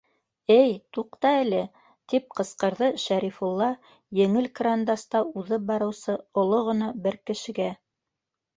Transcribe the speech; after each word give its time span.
-Эй, 0.53 0.71
туҡта 0.97 1.33
әле,- 1.41 1.59
тип 2.13 2.25
ҡысҡырҙы 2.39 2.89
Шәрифулла 3.03 3.69
еңел 4.21 4.49
кырандаста 4.61 5.23
уҙып 5.43 5.71
барыусы 5.71 6.19
оло 6.45 6.65
ғына 6.73 6.93
бер 7.07 7.23
кешегә. 7.31 7.73